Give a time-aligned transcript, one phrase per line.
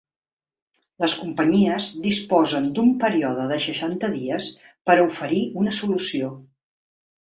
[1.03, 4.51] Les companyies disposen d’un període de seixanta dies
[4.91, 6.37] per a oferir una solució.